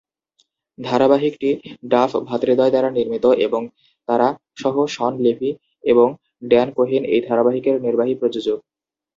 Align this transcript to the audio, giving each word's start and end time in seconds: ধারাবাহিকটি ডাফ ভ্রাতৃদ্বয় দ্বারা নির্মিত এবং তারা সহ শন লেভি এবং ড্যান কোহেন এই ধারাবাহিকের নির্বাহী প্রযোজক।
ধারাবাহিকটি 0.77 1.49
ডাফ 1.91 2.11
ভ্রাতৃদ্বয় 2.27 2.71
দ্বারা 2.71 2.89
নির্মিত 2.89 3.25
এবং 3.39 3.61
তারা 4.09 4.27
সহ 4.57 4.75
শন 4.87 5.13
লেভি 5.25 5.51
এবং 5.83 6.07
ড্যান 6.49 6.67
কোহেন 6.77 7.03
এই 7.13 7.21
ধারাবাহিকের 7.27 7.75
নির্বাহী 7.85 8.13
প্রযোজক। 8.15 8.59